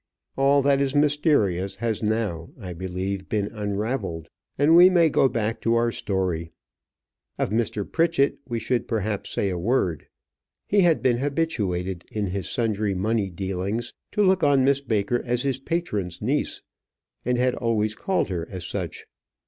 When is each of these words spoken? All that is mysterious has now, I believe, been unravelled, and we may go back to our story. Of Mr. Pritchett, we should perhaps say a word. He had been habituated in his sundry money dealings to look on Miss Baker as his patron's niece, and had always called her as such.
All 0.35 0.63
that 0.63 0.81
is 0.81 0.95
mysterious 0.95 1.75
has 1.75 2.01
now, 2.01 2.49
I 2.59 2.73
believe, 2.73 3.29
been 3.29 3.45
unravelled, 3.53 4.29
and 4.57 4.75
we 4.75 4.89
may 4.89 5.09
go 5.11 5.29
back 5.29 5.61
to 5.61 5.75
our 5.75 5.91
story. 5.91 6.51
Of 7.37 7.51
Mr. 7.51 7.85
Pritchett, 7.85 8.39
we 8.49 8.57
should 8.57 8.87
perhaps 8.87 9.29
say 9.29 9.49
a 9.51 9.59
word. 9.59 10.07
He 10.65 10.81
had 10.81 11.03
been 11.03 11.19
habituated 11.19 12.03
in 12.11 12.25
his 12.25 12.49
sundry 12.49 12.95
money 12.95 13.29
dealings 13.29 13.93
to 14.13 14.23
look 14.23 14.41
on 14.43 14.65
Miss 14.65 14.81
Baker 14.81 15.21
as 15.23 15.43
his 15.43 15.59
patron's 15.59 16.19
niece, 16.19 16.63
and 17.23 17.37
had 17.37 17.53
always 17.53 17.93
called 17.93 18.29
her 18.29 18.47
as 18.49 18.65
such. 18.65 19.05